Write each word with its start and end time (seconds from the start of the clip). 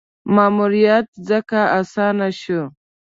ماموریت 0.35 1.07
ځکه 1.29 1.59
اسانه 1.79 2.27
شو. 2.41 2.61